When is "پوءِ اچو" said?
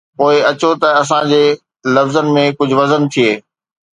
0.17-0.71